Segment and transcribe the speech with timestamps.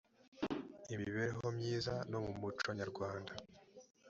[0.93, 3.31] imibereho myiza no mu muco nyarwanda